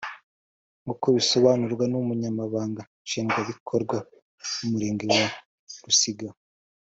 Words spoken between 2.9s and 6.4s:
nshingwabikorwa w’umurenge wa Rusiga